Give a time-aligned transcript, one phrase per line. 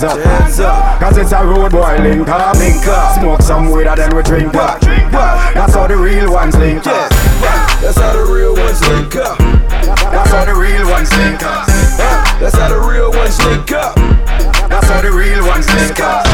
[0.00, 1.00] put your hands up.
[1.00, 2.56] Cause it's a road boy link up.
[2.56, 3.18] Link up.
[3.18, 4.80] Smoke some weed and then we drink up.
[4.80, 7.10] That's how the real ones link up.
[7.80, 9.38] That's how the real ones link up.
[9.38, 11.66] That's how the real ones link up.
[12.38, 13.94] That's how the real ones link up.
[14.68, 16.26] That's how the real ones link up.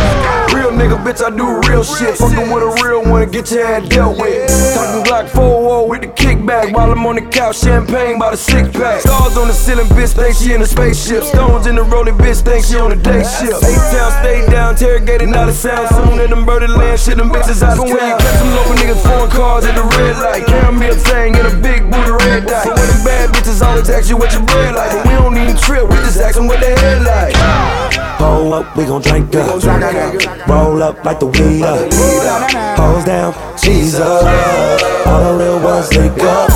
[0.53, 2.17] Real nigga, bitch, I do real shit.
[2.17, 4.49] Fucking with a real one, get your head dealt with.
[4.75, 8.69] Talking Glock 4 with the kickback while I'm on the couch, champagne by the six
[8.77, 9.01] pack.
[9.01, 11.25] Stars on the ceiling, bitch, think she in a spaceship.
[11.25, 13.65] Stones in the rolling, bitch, think she on a day shift.
[13.65, 15.89] Eight town, stay down, interrogated, not a sound.
[15.89, 17.97] Soon in the murder land, shit, them bitches out of town.
[17.97, 20.47] When you catch them local niggas, foreign cars at the red light.
[20.47, 22.65] Caramel thing in a big booty red dye.
[22.65, 24.93] So when them bad bitches always ask you what your bread like.
[24.93, 27.35] But we don't even trip, we just ask them what they head like.
[28.19, 29.63] Pull up, we gon' drink up.
[30.49, 31.91] Roll up like the weed up.
[32.77, 33.33] Pose down,
[33.95, 34.23] up.
[35.07, 36.51] All the real ones link up.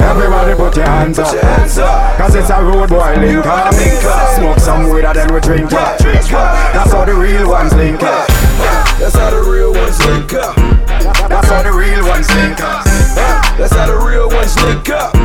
[0.00, 1.34] Everybody put your hands up.
[2.18, 3.74] Cause it's a road boy link up.
[4.36, 5.98] Smoke some weed and then we drink up.
[5.98, 8.28] That's how the real ones link up.
[8.98, 10.54] That's how the real ones link up.
[11.28, 12.84] That's how the real ones link up.
[13.56, 15.17] That's how the real ones link up.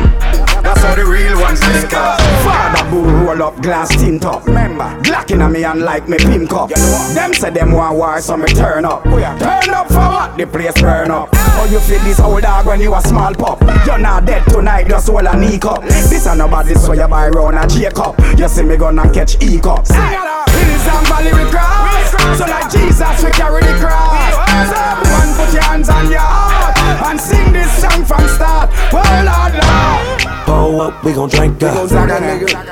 [0.84, 2.20] How the real ones link up.
[2.44, 4.46] Father bull roll up glass tint top.
[4.46, 6.68] Remember, Glock in a me and like me pink up.
[6.68, 9.02] Them say them want war, so me turn up.
[9.04, 10.36] Turn up for what?
[10.36, 11.34] The place burn up.
[11.34, 13.62] How you feel this old dog when you a small pup?
[13.86, 15.82] You're not dead tonight, just hold a knee cup.
[15.84, 18.14] This ain't nobody so you buy round a Jacob.
[18.38, 19.90] You see me gonna catch E cups.
[19.90, 22.38] Hills and valley we cross.
[22.38, 24.34] So like Jesus we carry the cross.
[24.68, 28.70] So everyone put your hands on your heart and sing this song from start.
[28.92, 30.48] Oh Lord, Lord.
[30.48, 31.90] Roll up, we gon' drink up.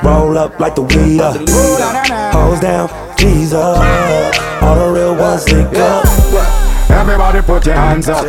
[0.03, 1.37] Roll up like the weed up.
[2.33, 3.83] Hose down, keys up.
[4.63, 6.05] All the real ones link up.
[6.91, 8.25] Everybody put your hands up.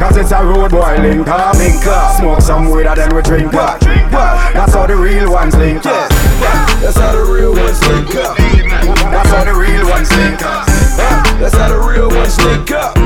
[0.00, 1.56] Cause it's a road boy link up.
[1.56, 2.16] Link up.
[2.16, 3.80] Smoke some weed and then we drink up.
[3.80, 6.08] That's how the real ones link up.
[6.80, 8.36] That's how the real ones link up.
[8.36, 10.66] That's how the real ones link up.
[11.38, 13.03] That's how the real ones link up.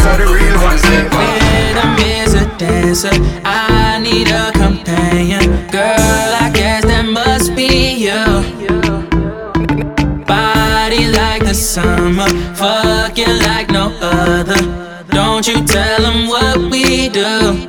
[0.00, 1.20] That's how the real ones link up.
[1.52, 3.10] Rhythm is a dancer.
[3.44, 5.68] I need a companion.
[5.70, 8.24] Girl, I guess that must be you.
[10.24, 14.56] Body like the summer, fucking like no other.
[15.10, 17.68] Don't you tell them what we do.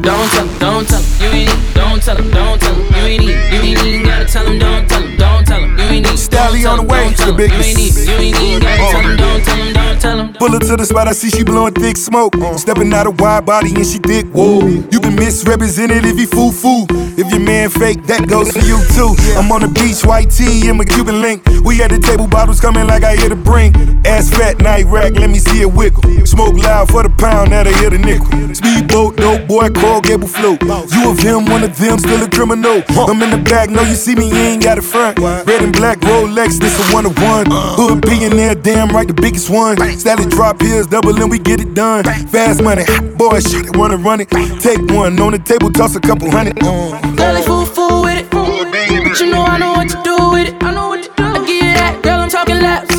[0.00, 2.80] Don't tell 'em, don't tell 'em, you ain't need, don't tell 'em, don't tell 'em,
[2.96, 5.76] you ain't need, you ain't even gotta tell 'em, don't tell 'em, don't tell 'em,
[5.78, 6.18] you ain't need.
[6.18, 7.60] Stally on the way, don't tell the biggest.
[7.60, 10.32] You ain't need, you ain't even gotta tell 'em, don't tell 'em, don't tell 'em.
[10.34, 12.34] Pull her to the spot, I see she blowing thick smoke.
[12.36, 12.56] Uh.
[12.56, 14.26] Stepping out a wide body and she thick.
[14.32, 16.86] Whoa, you been misrepresented if you foo foo.
[17.20, 19.12] If your man fake, that goes for you too.
[19.36, 21.44] I'm on the beach, white tee in my Cuban link.
[21.60, 23.76] We at the table, bottles coming like I hit a brink.
[24.08, 26.00] Ass fat, night rack, let me see it wiggle.
[26.24, 28.24] Smoke loud for the pound, now they hit a nickel.
[28.56, 30.62] Speedboat, dope boy, Coral Gable float.
[30.64, 32.80] You of him, one of them, still a criminal.
[32.88, 35.18] I'm in the back, know you see me, you ain't got a front.
[35.18, 37.44] Red and black Rolex, this a one of one.
[37.76, 39.76] Hood billionaire, damn right, the biggest one.
[39.98, 42.04] Static drop heels, double and we get it done.
[42.32, 44.30] Fast money, hot boy, shit, it, wanna run it.
[44.64, 46.56] Take one on the table, toss a couple hundred.
[46.64, 47.09] Uh.
[47.16, 48.30] Girl, they fool fool with it.
[48.30, 50.62] But you know I know what to do with it.
[50.62, 51.24] I know what to do.
[51.24, 52.20] I give you that, girl.
[52.20, 52.96] I'm talking laps.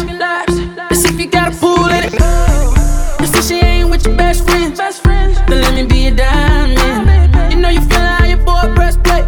[0.90, 2.14] Let's see if you got a pool in it.
[3.20, 4.80] Let's she ain't with your best friends.
[5.48, 7.52] Then let me be a diamond.
[7.52, 9.24] You know you feeling how your boy press play.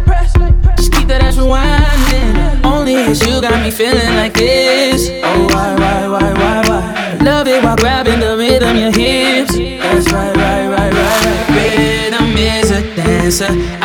[0.76, 2.64] Just keep that ass rewinding.
[2.64, 5.08] Only it's you got me feeling like this.
[5.24, 7.18] Oh why why why why why?
[7.24, 9.56] Love it while grabbing the rhythm your hips.
[9.56, 11.48] That's right right right right right.
[11.56, 13.83] Rhythm is a dancer.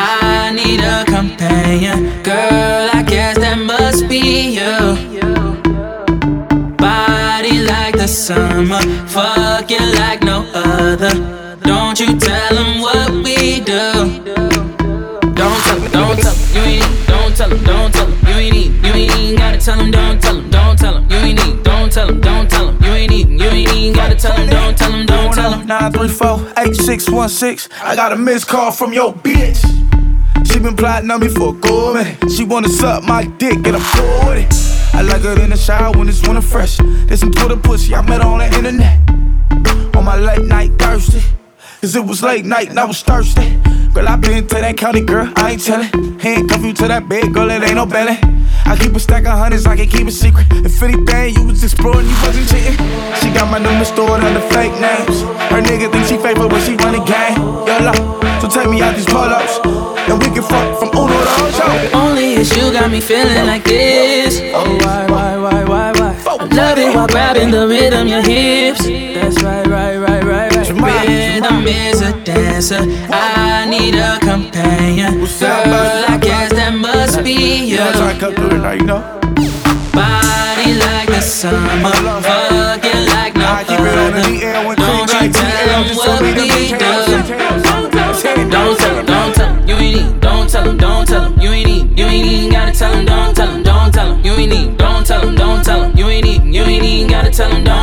[11.02, 11.56] Other.
[11.62, 13.92] Don't you tell them what we do.
[15.34, 18.34] Don't tell them, don't tell them, you ain't don't tell them, don't tell them, you
[18.34, 21.16] ain't need, you ain't even gotta tell them, don't tell them, don't tell them, you
[21.16, 24.14] ain't need, don't tell them, don't tell them, you ain't need, you ain't even gotta
[24.14, 25.66] tell them, don't tell them, don't tell them.
[25.66, 27.68] 934-8616.
[27.82, 29.64] I got a missed call from your bitch.
[30.46, 32.18] She been plotting on me for a good.
[32.30, 34.52] She wanna suck my dick and with it.
[34.94, 36.78] I like her in the shower when it's winter fresh.
[36.78, 39.19] There's some Twitter pussy I met on the internet.
[39.96, 41.22] On my late night thirsty.
[41.80, 43.56] Cause it was late night and I was thirsty.
[43.94, 46.18] Girl, I been to that county, girl, I ain't tellin'.
[46.20, 48.18] Handcuff you to that bed, girl, it ain't no belly.
[48.66, 50.46] I keep a stack of hundreds, I can keep it secret.
[50.50, 52.76] If anything, you was exploring, you wasn't cheating.
[53.18, 55.22] She got my number stored under fake names.
[55.50, 57.36] Her nigga think she faithful when she run the game.
[57.66, 59.60] Yo, so take me out these pull-ups.
[60.08, 61.96] And we can fuck from Uno to Ocho.
[61.96, 64.40] Only it's you got me feeling like this.
[64.54, 66.10] Oh, why, why, why, why, why?
[66.26, 68.86] I love it while grabbing the rhythm, your hips.
[68.86, 70.68] That's right, right, right, right, right.
[70.70, 72.80] Rhythm is a dancer.
[73.10, 75.20] I need a companion.
[75.20, 77.76] Girl, I guess that must be you.
[77.76, 79.02] Yeah, I come through tonight, you know.
[79.92, 81.90] Body like the summer,
[82.22, 84.76] fucking like no I keep it on the other.
[84.76, 86.89] Don't you tell them what we the
[97.40, 97.79] tell him, don't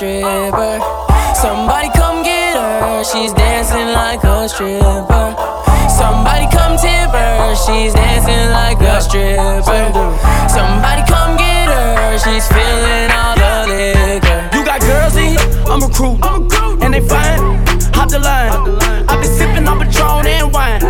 [0.00, 0.80] stripper.
[1.36, 5.36] Somebody come get her, she's dancing like a stripper.
[5.92, 10.16] Somebody come tip her, she's dancing like a stripper.
[10.48, 14.48] Somebody come get her, she's feeling all the liquor.
[14.56, 16.24] You got girls in here, I'm recruit,
[16.80, 17.60] and they fine.
[17.92, 18.56] Hop the line.
[19.06, 20.80] I've been sipping on Patron and wine.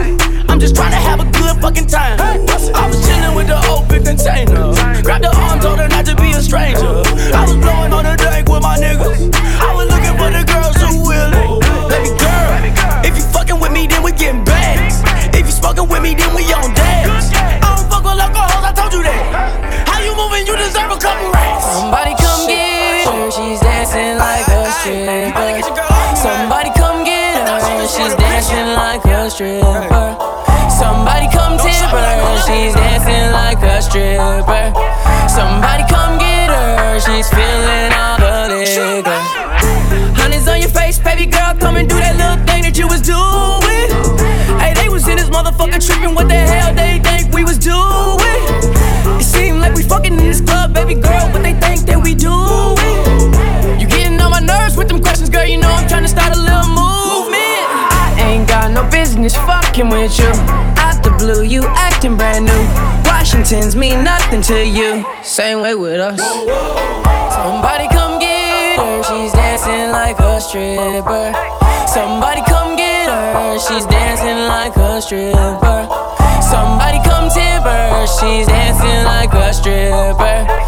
[0.49, 2.21] I'm just trying to have a good fucking time.
[2.21, 4.71] I was chilling with the big container.
[5.03, 7.03] Grab the arm, told her not to be a stranger.
[7.35, 8.00] I was blowing on
[33.91, 34.71] stripper.
[35.29, 39.21] Somebody come get her, she's feeling all the liquor.
[40.15, 43.03] Honey's on your face, baby girl, come and do that little thing that you was
[43.03, 43.91] doing.
[44.63, 48.39] Hey, they was in this motherfucker tripping, what the hell they think we was doing?
[49.19, 52.15] It seemed like we fucking in this club, baby girl, what they think that we
[52.15, 52.79] doing?
[53.81, 56.35] You getting on my nerves with them questions, girl, you know I'm trying to start
[56.35, 57.67] a little movement.
[58.23, 60.80] I ain't got no business fucking with you.
[61.21, 62.63] Blue, you acting brand new.
[63.05, 65.05] Washington's mean nothing to you.
[65.23, 66.19] Same way with us.
[67.37, 71.35] Somebody come get her, she's dancing like a stripper.
[71.87, 75.89] Somebody come get her, she's dancing like a stripper.
[76.41, 80.60] Somebody come tip her, she's dancing like a stripper.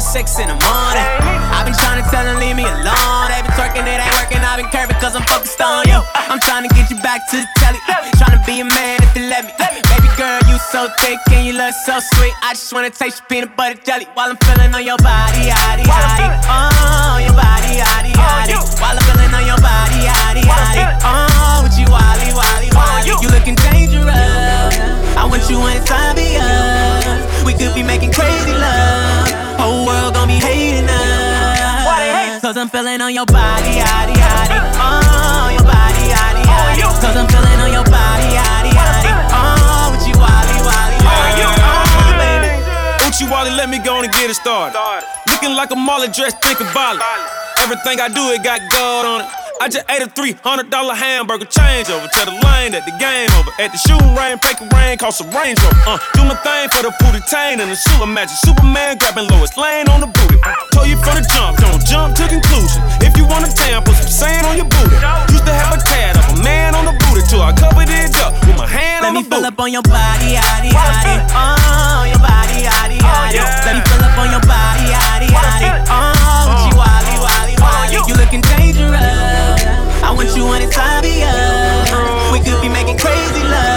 [0.00, 1.08] Six in the morning.
[1.52, 3.28] I've been trying to tell them leave me alone.
[3.32, 4.42] They been twerking, it ain't working.
[4.44, 6.00] I've been curving cause I'm focused on you.
[6.14, 7.78] I'm trying to get you back to the telly.
[8.18, 9.52] Trying to be a man if you let me.
[9.58, 10.05] Baby
[10.56, 12.32] you so thick and you look so sweet.
[12.40, 15.84] I just wanna taste your peanut butter jelly while I'm feeling on your body, yaddy,
[15.84, 16.28] yaddy.
[16.48, 18.56] Oh, your body, yaddy, yaddy.
[18.80, 20.84] While I'm feeling on your body, yaddy, yaddy.
[21.04, 23.04] Oh, with you, wally, wally, wally.
[23.04, 24.72] You looking dangerous.
[25.20, 27.44] I want you inside me us.
[27.44, 29.28] We could be making crazy love.
[29.60, 32.40] Whole world gon' be hating us.
[32.40, 34.58] Cause I'm feeling on your body, yaddy, yaddy.
[34.80, 36.80] Oh, your body, yaddy, yaddy.
[37.02, 37.45] Cause I'm feeling
[43.16, 44.76] Don't you Wally, let me go and get it started.
[45.32, 47.00] Looking like a molly dressed thick and violent.
[47.64, 49.28] Everything I do, it got gold on it.
[49.56, 52.04] I just ate a $300 hamburger change over.
[52.12, 53.48] Tell the lane that the game over.
[53.56, 54.12] At the shooting
[54.44, 55.96] fake a rain, cost a Range Rover.
[55.96, 57.96] Uh, do my thing for the booty tain and the suit.
[58.04, 60.36] Imagine Superman grabbing Lois Lane on the booty.
[60.76, 62.84] Told you from the jump, don't jump to conclusion.
[63.26, 64.94] You want a tan, put some sand on your booty.
[65.34, 68.14] Used to have a tad of a man on the booty till I covered it
[68.22, 71.26] up with my hand Let on me the fill up on your body, yaddy, yaddy.
[71.34, 73.66] Oh, your body, yaddy, oh, yaddy.
[73.66, 75.74] Let me fill up on your body, yaddy, yaddy.
[75.90, 76.86] Oh, you, uh.
[76.86, 77.98] wally, wally, oh, wally.
[78.06, 78.94] You looking dangerous.
[80.06, 81.26] I want you on inside me.
[82.30, 83.75] We could be making crazy love.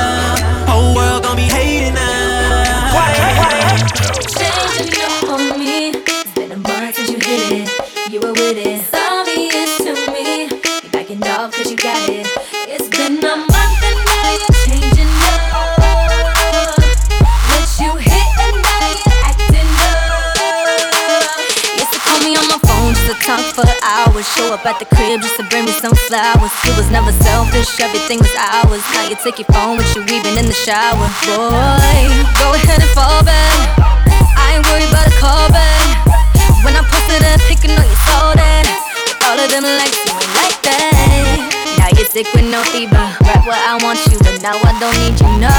[26.09, 26.49] Flowers.
[26.65, 28.81] You was never selfish, everything was ours.
[28.97, 31.05] Now you take your phone with you even in the shower.
[31.29, 33.77] Boy, go ahead and fall back.
[34.33, 35.85] I ain't worried about a call back.
[36.65, 38.65] When I posted a pic, I know you saw that.
[39.29, 41.77] All of them likes, you like that.
[41.77, 43.05] Now you're sick with no fever.
[43.21, 45.53] Right where I want you, but now I don't need you, no.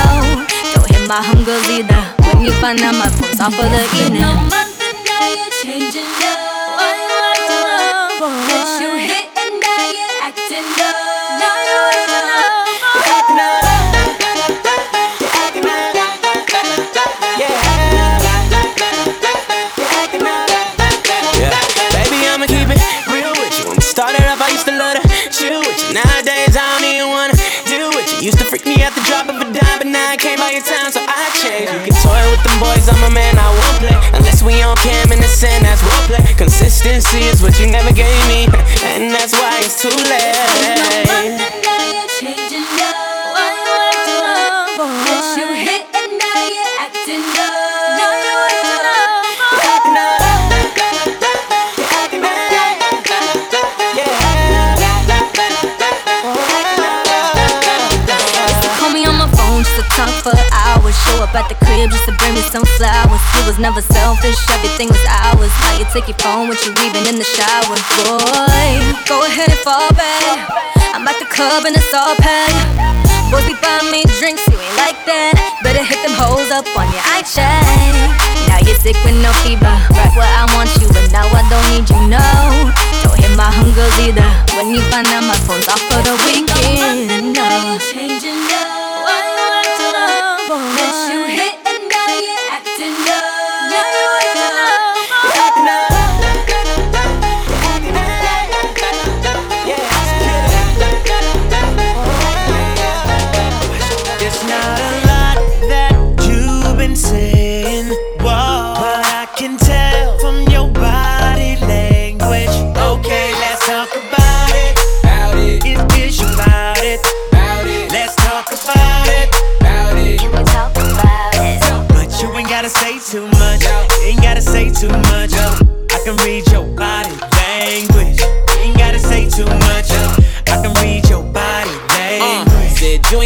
[0.74, 2.02] Don't hit my humgirls either.
[2.26, 4.69] When you find out my phone's off for the evening.
[37.20, 38.48] Is what you never gave me,
[38.82, 40.36] and that's why it's too late.
[60.90, 63.22] Show up at the crib just to bring me some flowers.
[63.38, 65.19] You was never selfish, everything was ours.
[65.92, 68.70] Take your phone with you even in the shower, boy.
[69.10, 70.48] Go ahead and fall back.
[70.94, 72.54] I'm at the club and it's all packed.
[73.26, 75.34] Boys be buying me drinks, you ain't like that.
[75.66, 77.74] Better hit them hoes up on your eye check.
[78.46, 79.66] Now you're sick with no fever.
[79.90, 82.22] Right where I want you, but now I don't need you, no.
[83.02, 84.30] Don't hit my hungers either.
[84.54, 87.99] When you find out my phone's off for the weekend, no.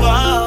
[0.00, 0.39] whoa,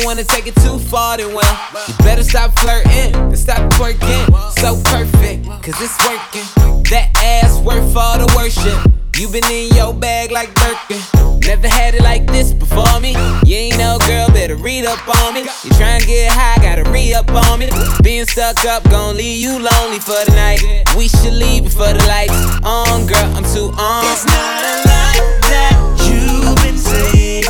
[0.00, 4.24] don't wanna take it too far, then well, you better stop flirting and stop twerking.
[4.58, 6.46] So perfect, cause it's working.
[6.90, 8.80] That ass worth all the worship.
[9.16, 11.02] You been in your bag like Birkin.
[11.46, 13.12] Never had it like this before me.
[13.44, 15.40] You ain't no girl, better read up on me.
[15.40, 17.68] You tryna get high, gotta re up on me.
[18.02, 20.62] Being stuck up, gon' leave you lonely for the night.
[20.96, 22.32] We should leave before the lights
[22.64, 23.28] on, girl.
[23.36, 24.04] I'm too on.
[24.08, 25.16] It's not a lot
[25.52, 25.76] that
[26.08, 27.44] you've been saying,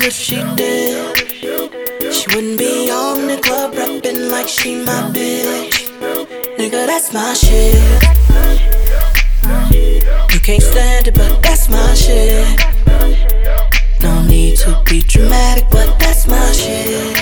[0.00, 1.18] If she did,
[2.14, 5.90] she wouldn't be on the club rapping like she my bitch.
[6.56, 7.74] Nigga, that's my shit.
[10.32, 12.46] You can't stand it, but that's my shit.
[14.00, 17.18] No need to be dramatic, but that's my shit.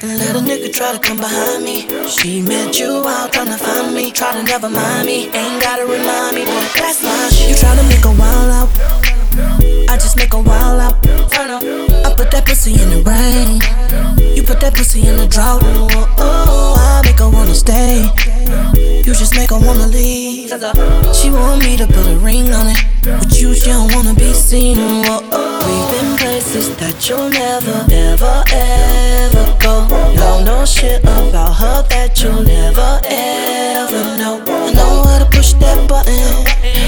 [0.00, 1.88] And let a nigga try to come behind me.
[2.08, 4.12] She met you out trying to find me.
[4.12, 5.28] Try to never mind me.
[5.34, 7.50] Ain't gotta remind me, but that's my shit.
[7.50, 8.97] You try to make a wild out.
[9.88, 10.96] I just make a wild up.
[11.06, 13.60] I put that pussy in the rain.
[14.34, 15.62] You put that pussy in the drought.
[15.64, 18.08] Oh, oh, I make her wanna stay.
[19.04, 20.50] You just make her wanna leave.
[21.14, 22.78] She want me to put a ring on it.
[23.02, 24.76] But you, she don't wanna be seen.
[24.78, 25.60] Oh, oh.
[25.62, 25.97] oh
[26.48, 29.84] Places that you'll never, ever, ever go.
[30.16, 34.40] Y'all know shit about her that you'll never, ever know.
[34.48, 36.24] I know how to push that button.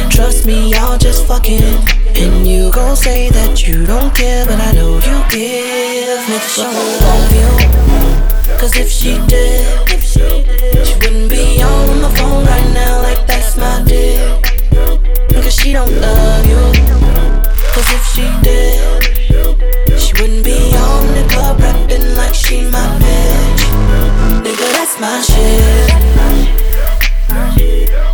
[0.09, 1.61] Trust me, y'all just fucking.
[2.17, 6.25] And you gon' say that you don't care, but I know you give.
[6.49, 8.57] She don't love you.
[8.57, 13.85] Cause if she did, she wouldn't be on my phone right now like that's my
[13.85, 14.25] dick.
[15.37, 17.40] Cause she don't love you.
[17.73, 19.05] Cause if she did,
[19.99, 23.63] she wouldn't be on the club rapping like she my bitch.
[24.43, 25.91] Nigga, that's my shit.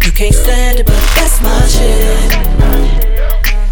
[0.05, 2.31] You can't stand it, but that's my shit.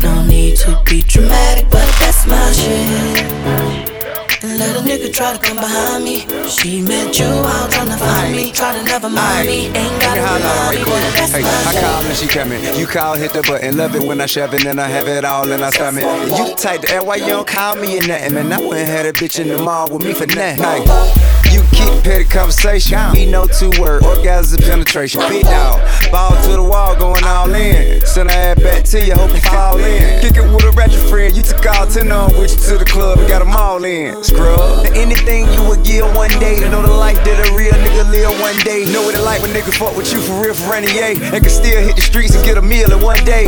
[0.02, 2.93] No need to be dramatic, but that's my shit.
[5.04, 6.20] Let try to come behind me.
[6.48, 8.50] She met you out trying to find me.
[8.52, 9.66] Try to never mind me.
[9.66, 10.92] Ain't got to remind me.
[11.12, 12.64] That's Hey, my I call and she coming.
[12.80, 13.76] You call, hit the button.
[13.76, 16.04] Love it when I shove it, and I have it all in I stomach.
[16.04, 18.50] You the type that why you don't call me or nothing, man.
[18.50, 21.43] I wouldn't have a bitch in the mall with me for nothing.
[21.54, 22.98] You keep petty conversation.
[23.12, 25.20] We know two word, orgasm penetration.
[25.30, 25.78] Big dog,
[26.10, 28.04] ball to the wall, going all in.
[28.04, 30.20] Send her ass back to you, hope you fall in.
[30.20, 31.36] Kick it with a ratchet friend.
[31.36, 34.24] You took all 10 on with you to the club and got them all in.
[34.24, 34.84] Scrub.
[34.98, 38.34] Anything you would give one day to know the life that a real nigga live
[38.40, 38.84] one day.
[38.90, 41.14] Know what it like when nigga fuck with you for real for any A.
[41.30, 43.44] And can still hit the streets and get a meal in one day.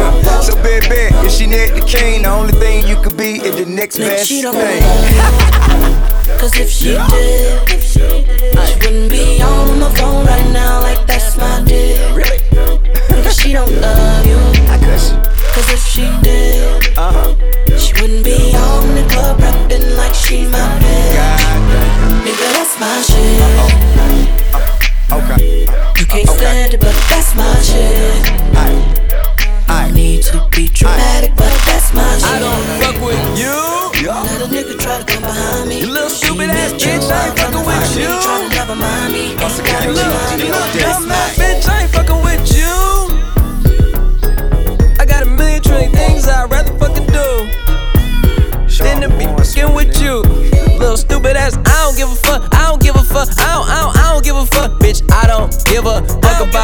[0.47, 3.57] So bet bet, if she net the king, the only thing you could be is
[3.57, 6.03] the next best thing.
[6.39, 8.01] Cause if she did, she
[8.83, 12.01] wouldn't be on the phone right now like that's my dick.
[13.25, 14.37] Cause she don't love you.
[15.55, 16.83] Cause if she did,
[17.81, 20.66] she wouldn't be on the club rapping like she my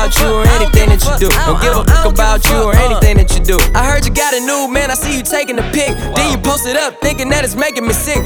[0.03, 1.29] about you or anything that you do.
[1.47, 3.59] Don't give a fuck about you or anything do.
[3.75, 4.91] I heard you got a new man.
[4.91, 5.97] I see you taking the pic.
[6.15, 8.23] Then you post it up, thinking that it's making me sick.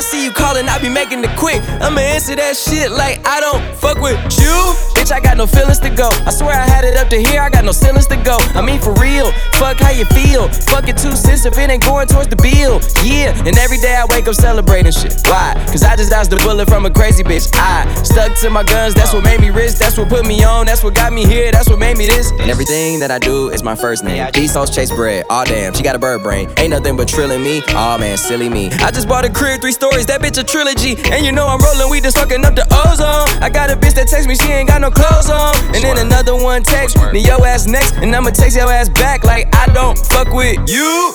[0.00, 1.60] I see you calling, I be making it quick.
[1.76, 4.56] I'ma answer that shit like I don't fuck with you.
[4.96, 6.08] Bitch, I got no feelings to go.
[6.24, 8.38] I swear I had it up to here, I got no ceilings to go.
[8.56, 10.48] I mean, for real, fuck how you feel.
[10.72, 12.80] Fuck it two cents if it ain't going towards the bill.
[13.04, 15.20] Yeah, and every day I wake up celebrating shit.
[15.26, 15.52] Why?
[15.68, 17.50] Cause I just dodged the bullet from a crazy bitch.
[17.54, 19.74] I stuck to my guns, that's what made me rich.
[19.76, 22.30] That's what put me on, that's what got me here, that's what made me this.
[22.32, 24.30] And everything that I do is my first name.
[24.40, 25.26] These hoes chase bread.
[25.28, 26.48] Aw damn, she got a bird brain.
[26.56, 27.60] Ain't nothing but trilling me.
[27.76, 28.70] Aw man, silly me.
[28.80, 30.96] I just bought a crib, three stories, that bitch a trilogy.
[31.12, 33.28] And you know I'm rolling, we just fucking up the ozone.
[33.44, 35.54] I got a bitch that text me, she ain't got no clothes on.
[35.76, 39.24] And then another one text, then yo ass next, and I'ma text your ass back
[39.24, 41.12] like I don't fuck with you.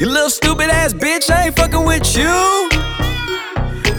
[0.00, 2.26] You little stupid ass bitch, I ain't fucking with you.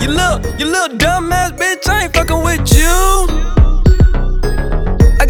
[0.03, 3.80] You little, you little dumb ass bitch, I ain't fucking with you.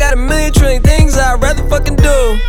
[0.01, 2.39] Got a million trillion things I'd rather fucking do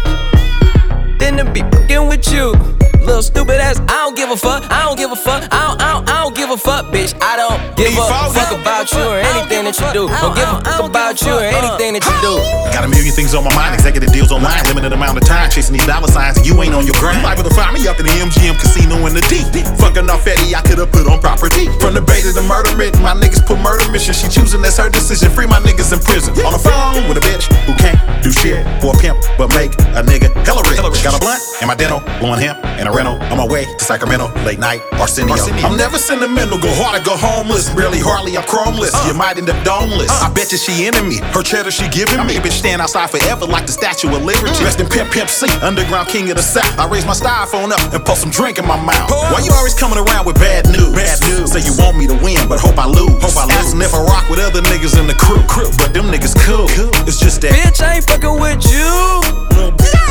[1.18, 2.54] than to be fucking with you.
[3.02, 5.82] Little stupid ass, I don't give a fuck, I don't give a fuck, I don't,
[5.82, 7.10] I don't, I don't give a fuck, bitch.
[7.18, 10.06] I don't give a fuck about you or anything that you do.
[10.06, 12.38] Don't give a fuck about you or anything that you do.
[12.70, 15.74] Got a million things on my mind, executive deals online, limited amount of time chasing
[15.74, 17.18] these dollar signs, and you ain't on your grind.
[17.18, 19.42] You liable to find me up in the MGM casino in the D.
[19.82, 21.66] Fucking off Eddie, I could've put on property.
[21.82, 24.14] From the bay to the murder written, my niggas put murder mission.
[24.14, 25.26] She choosing, that's her decision.
[25.34, 26.38] Free my niggas in prison.
[26.46, 29.74] On the phone with a bitch who can't do shit for a pimp, but make
[29.98, 30.78] a nigga hella rich.
[31.02, 33.16] Got a blunt in my dental, blowing hemp and a rental.
[33.33, 35.35] On my way to Sacramento, late night, Arsenio.
[35.64, 37.72] I'm never sentimental, go hard or go homeless.
[37.74, 38.92] Barely hardly, I'm chromeless.
[38.94, 39.09] Uh.
[39.09, 40.12] You might end up domeless.
[40.12, 40.28] Uh.
[40.28, 41.18] I bet you she into me.
[41.33, 42.37] Her cheddar she giving me.
[42.37, 44.64] Bitch stand outside forever like the Statue of Liberty.
[44.64, 46.68] Rest in Pimp Pimp C, underground king of the South.
[46.78, 49.11] I raise my styrofoam up and pour some drink in my mouth.
[49.11, 50.92] Why you always coming around with bad news?
[50.92, 51.52] Bad news.
[51.52, 53.16] Say you want me to win, but hope I lose.
[53.24, 53.72] Hope I lose.
[53.72, 55.42] Asking if I rock with other niggas in the crew.
[55.48, 55.70] crew.
[55.78, 56.68] But them niggas cool.
[57.09, 57.52] It's just that.
[57.52, 60.01] Bitch, I ain't fucking with you.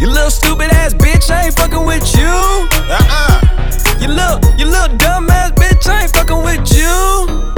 [0.00, 2.26] You little stupid ass bitch, I ain't fucking with you.
[2.26, 3.40] Uh-uh.
[4.00, 7.54] You little, you little dumb ass bitch, I ain't fucking with you.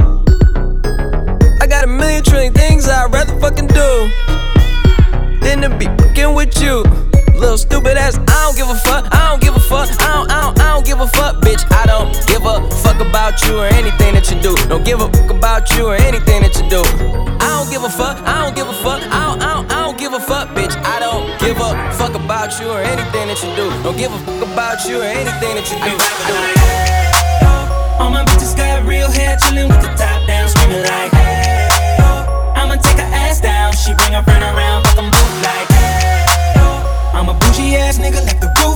[1.60, 4.10] I got a million trillion things I'd rather fucking do
[5.40, 6.84] than to be fucking with you.
[7.34, 10.30] Little stupid ass, I don't give a fuck, I don't give a fuck, I don't,
[10.30, 11.64] I don't, I don't give a fuck, bitch.
[11.70, 14.56] I don't give a fuck about you or anything that you do.
[14.68, 16.82] Don't give a fuck about you or anything that you do.
[17.40, 19.02] I don't give a fuck, I don't give a fuck,
[22.60, 23.68] you or anything that you do.
[23.82, 25.92] Don't give a fuck about you or anything that you do.
[28.00, 31.68] All my bitches got real hair, chillin' with the top down, screaming like, hey,
[32.00, 32.54] oh.
[32.56, 33.72] I'ma take her ass down.
[33.76, 36.24] She bring her friend around, fuck them boot like, hey,
[36.64, 37.12] oh.
[37.12, 38.75] I'm a bougie ass nigga, left the roof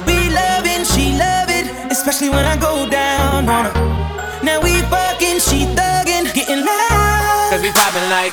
[2.31, 3.73] When I go down on her.
[4.43, 7.51] Now we fucking, she thuggin', getting loud.
[7.51, 8.31] cause we poppin' like,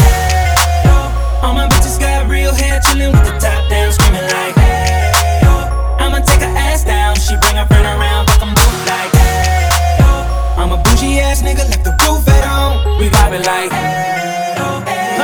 [1.43, 5.11] All my bitches got real hair, chillin' with the top down, screaming like, hey,
[5.45, 5.99] oh.
[6.01, 9.69] I'ma take her ass down, she bring her friend around, fuck them both like, hey,
[10.07, 10.57] oh.
[10.57, 12.99] I'm a bougie ass nigga, left the roof at home.
[12.99, 13.73] we poppin' like,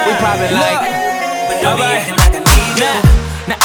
[0.06, 0.82] we poppin' like.
[1.48, 3.13] But don't be acting like I need you.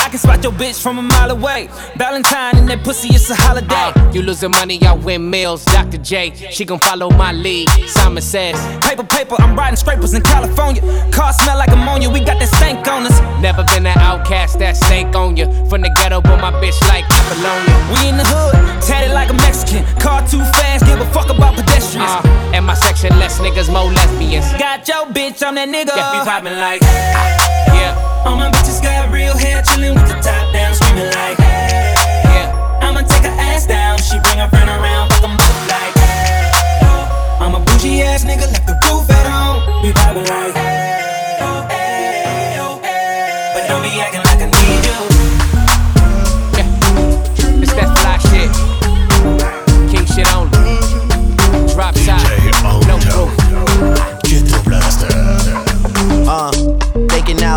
[0.09, 1.69] I can spot your bitch from a mile away.
[1.95, 3.93] Valentine and that pussy, it's a holiday.
[4.11, 5.63] You losing money, I win meals.
[5.65, 5.99] Dr.
[5.99, 7.69] J, she gon' follow my lead.
[7.85, 10.81] Simon says, Paper, paper, I'm riding scrapers in California.
[11.11, 13.21] Car smell like ammonia, we got that stank on us.
[13.39, 15.45] Never been an outcast that stank on you.
[15.69, 17.77] From the ghetto, but my bitch like Apollonia.
[17.93, 19.85] We in the hood, tatted like a Mexican.
[20.01, 21.48] Car too fast, give a fuck about.
[21.48, 21.48] Uh,
[22.69, 24.45] my section, less niggas, more lesbians.
[24.61, 25.89] Got your bitch, I'm that nigga.
[25.89, 27.17] Yeah, we poppin' like, hey,
[27.73, 28.23] yeah.
[28.29, 31.97] All my bitches got real hair, chillin' with the top down, screaming like, hey,
[32.29, 32.85] yeah.
[32.85, 36.85] I'ma take her ass down, she bring her friend around, fuck them both like, hey,
[36.85, 37.41] oh.
[37.41, 39.81] I'm a bougie ass nigga, left the roof at home.
[39.81, 43.49] We poppin' like, hey, oh, hey, oh, hey.
[43.57, 44.28] But don't be acting like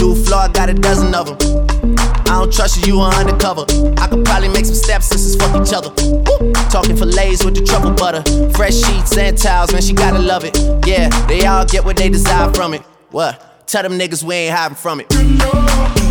[0.00, 1.36] New floor, I got a dozen of them.
[2.26, 3.66] I don't trust you, you are undercover.
[3.98, 5.90] I could probably make some stepsisters fuck each other.
[6.70, 8.22] Talking fillets with the truffle butter.
[8.52, 10.56] Fresh sheets and towels, man, she gotta love it.
[10.86, 12.80] Yeah, they all get what they desire from it.
[13.10, 13.66] What?
[13.66, 16.09] Tell them niggas we ain't hiding from it.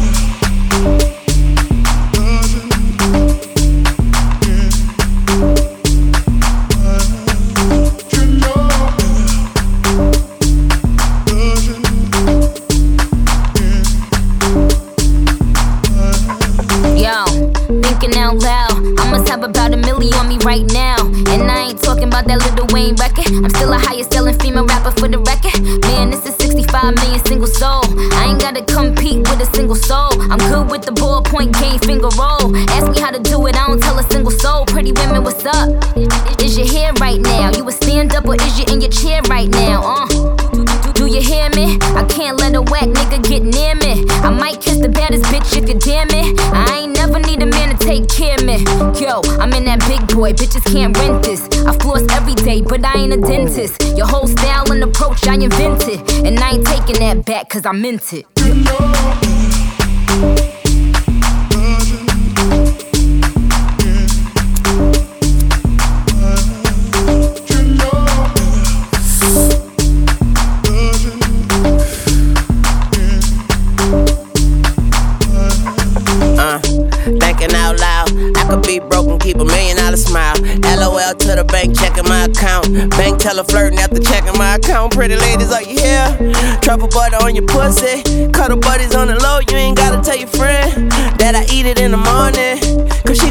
[28.60, 30.22] Gotta compete with a single soul.
[30.22, 32.56] I'm good with the ballpoint game, finger roll.
[32.76, 34.66] Ask me how to do it, I don't tell a single soul.
[34.66, 35.70] Pretty women, what's up?
[36.42, 37.52] Is your hair right now?
[37.56, 39.82] You a stand up or is you in your chair right now?
[39.84, 40.36] Uh.
[40.94, 41.78] Do you hear me?
[41.96, 44.06] I can't let a whack nigga get near me.
[44.24, 46.38] I might kiss the baddest bitch if you damn it.
[46.54, 48.58] I ain't never need a man to take care of me.
[49.00, 51.49] Yo, I'm in that big boy, bitches can't rent this.
[53.12, 53.98] Ain't a dentist.
[53.98, 56.00] Your whole style and approach I invented.
[56.26, 58.26] And I ain't taking that back cause I meant it.
[82.20, 82.68] My account.
[82.98, 84.94] Bank teller flirting after checking my account.
[84.94, 86.60] Pretty ladies, are you here?
[86.62, 88.04] Truffle butter on your pussy.
[88.34, 91.80] Cuddle buddies on the low, you ain't gotta tell your friend that I eat it
[91.80, 92.69] in the morning.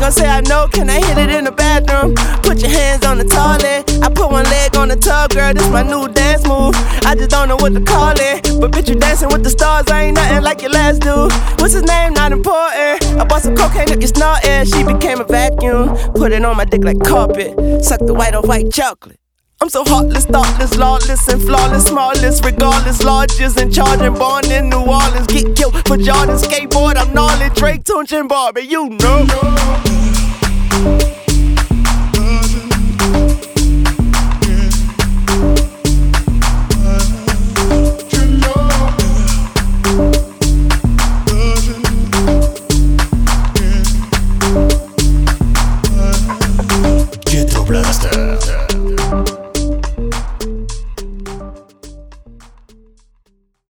[0.08, 2.14] Gon' say I know, can I hit it in the bathroom?
[2.40, 3.92] Put your hands on the toilet.
[4.02, 6.74] I put one leg on the tub, girl, this my new dance move.
[7.04, 8.58] I just don't know what to call it.
[8.58, 11.30] But bitch, you dancing with the stars, I ain't nothing like your last dude.
[11.60, 12.14] What's his name?
[12.14, 13.04] Not important.
[13.20, 14.64] I bought some cocaine, look, you snorting.
[14.64, 15.94] She became a vacuum.
[16.14, 17.84] Put it on my dick like carpet.
[17.84, 19.20] Suck the white on white chocolate.
[19.60, 24.78] I'm so heartless, thoughtless, lawless, and flawless, smallest, regardless, largest and charging, born in New
[24.78, 26.96] Orleans, get killed for Jordan skateboard.
[26.96, 30.07] I'm gnarly, Drake, Tunechi, and Barbie, you know.